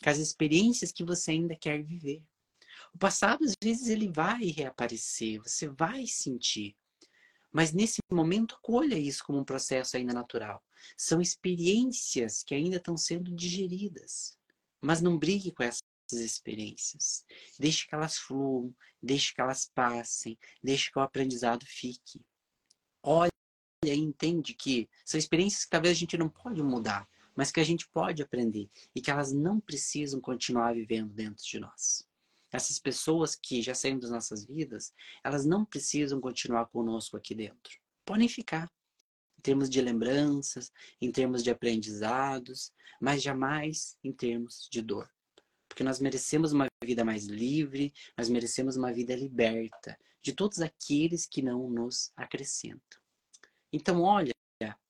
[0.02, 2.20] com as experiências que você ainda quer viver.
[2.92, 6.76] O passado, às vezes, ele vai reaparecer, você vai sentir.
[7.52, 10.60] Mas nesse momento, acolha isso como um processo ainda natural.
[10.96, 14.36] São experiências que ainda estão sendo digeridas.
[14.80, 15.62] Mas não brigue com
[16.10, 17.24] essas experiências.
[17.58, 22.20] Deixe que elas fluam, deixe que elas passem, deixe que o aprendizado fique.
[23.02, 23.30] Olha
[23.84, 27.64] e entende que são experiências que talvez a gente não pode mudar, mas que a
[27.64, 32.06] gente pode aprender e que elas não precisam continuar vivendo dentro de nós.
[32.52, 34.92] Essas pessoas que já saíram das nossas vidas,
[35.24, 37.80] elas não precisam continuar conosco aqui dentro.
[38.04, 38.70] Podem ficar
[39.38, 45.08] em termos de lembranças, em termos de aprendizados, mas jamais em termos de dor.
[45.80, 51.24] Porque nós merecemos uma vida mais livre, nós merecemos uma vida liberta de todos aqueles
[51.24, 53.00] que não nos acrescentam.
[53.72, 54.34] Então, olha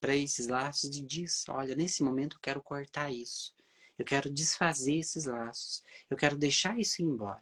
[0.01, 3.55] para esses laços e diz: olha, nesse momento eu quero cortar isso.
[3.97, 5.85] Eu quero desfazer esses laços.
[6.11, 7.41] Eu quero deixar isso embora.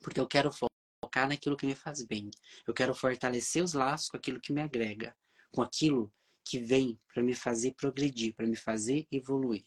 [0.00, 2.30] Porque eu quero focar naquilo que me faz bem.
[2.68, 5.12] Eu quero fortalecer os laços com aquilo que me agrega,
[5.50, 6.08] com aquilo
[6.44, 9.66] que vem para me fazer progredir, para me fazer evoluir.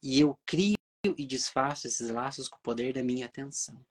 [0.00, 3.84] E eu crio e desfaço esses laços com o poder da minha atenção.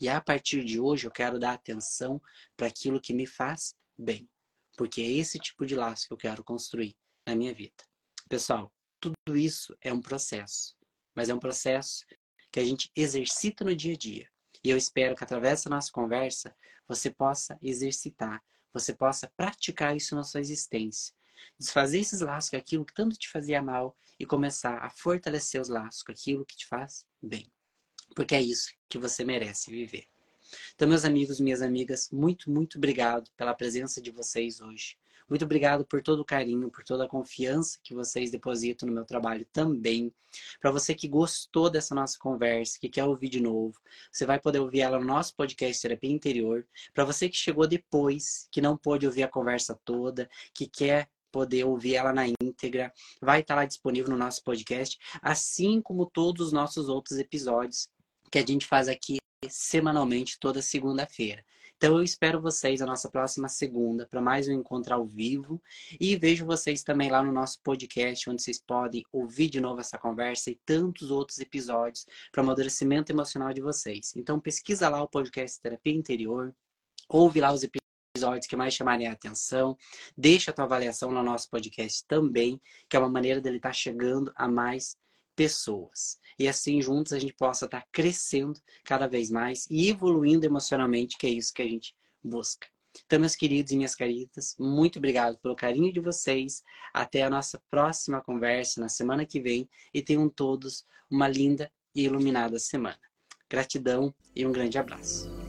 [0.00, 2.20] E a partir de hoje eu quero dar atenção
[2.56, 4.28] para aquilo que me faz bem.
[4.76, 6.96] Porque é esse tipo de laço que eu quero construir
[7.26, 7.84] na minha vida.
[8.28, 10.74] Pessoal, tudo isso é um processo.
[11.14, 12.04] Mas é um processo
[12.50, 14.28] que a gente exercita no dia a dia.
[14.64, 16.56] E eu espero que através da nossa conversa
[16.88, 18.42] você possa exercitar,
[18.72, 21.14] você possa praticar isso na sua existência.
[21.58, 25.68] Desfazer esses laços com aquilo que tanto te fazia mal e começar a fortalecer os
[25.68, 27.50] laços com aquilo que te faz bem.
[28.14, 30.06] Porque é isso que você merece viver.
[30.74, 34.96] Então, meus amigos, minhas amigas, muito, muito obrigado pela presença de vocês hoje.
[35.28, 39.06] Muito obrigado por todo o carinho, por toda a confiança que vocês depositam no meu
[39.06, 40.12] trabalho também.
[40.60, 43.80] Para você que gostou dessa nossa conversa, que quer ouvir de novo,
[44.12, 46.66] você vai poder ouvir ela no nosso podcast Terapia Interior.
[46.92, 51.64] Para você que chegou depois, que não pôde ouvir a conversa toda, que quer poder
[51.64, 52.92] ouvir ela na íntegra.
[53.20, 57.88] Vai estar lá disponível no nosso podcast, assim como todos os nossos outros episódios
[58.30, 59.16] que a gente faz aqui
[59.48, 61.44] semanalmente toda segunda-feira.
[61.76, 65.60] Então eu espero vocês na nossa próxima segunda para mais um encontro ao vivo
[66.00, 69.98] e vejo vocês também lá no nosso podcast onde vocês podem ouvir de novo essa
[69.98, 74.12] conversa e tantos outros episódios para o amadurecimento emocional de vocês.
[74.16, 76.54] Então pesquisa lá o podcast Terapia Interior,
[77.08, 77.83] ouve lá os episódios
[78.14, 79.76] episódios que mais chamarem a atenção.
[80.16, 83.72] Deixa a tua avaliação no nosso podcast também, que é uma maneira dele estar tá
[83.72, 84.96] chegando a mais
[85.34, 86.20] pessoas.
[86.38, 91.18] E assim, juntos, a gente possa estar tá crescendo cada vez mais e evoluindo emocionalmente,
[91.18, 91.92] que é isso que a gente
[92.22, 92.68] busca.
[93.04, 96.62] Então, meus queridos e minhas queridas, muito obrigado pelo carinho de vocês.
[96.92, 102.04] Até a nossa próxima conversa na semana que vem e tenham todos uma linda e
[102.04, 103.00] iluminada semana.
[103.50, 105.43] Gratidão e um grande abraço.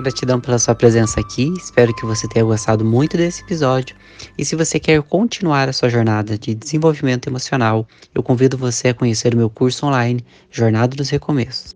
[0.00, 1.52] Gratidão pela sua presença aqui.
[1.56, 3.94] Espero que você tenha gostado muito desse episódio.
[4.38, 8.94] E se você quer continuar a sua jornada de desenvolvimento emocional, eu convido você a
[8.94, 11.74] conhecer o meu curso online Jornada dos Recomeços.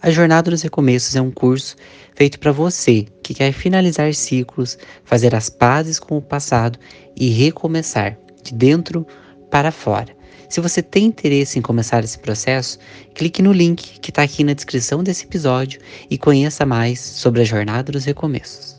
[0.00, 1.76] A Jornada dos Recomeços é um curso
[2.14, 6.78] feito para você que quer finalizar ciclos, fazer as pazes com o passado
[7.14, 9.06] e recomeçar de dentro
[9.50, 10.17] para fora.
[10.48, 12.78] Se você tem interesse em começar esse processo,
[13.14, 15.78] clique no link que está aqui na descrição desse episódio
[16.08, 18.77] e conheça mais sobre a Jornada dos Recomeços.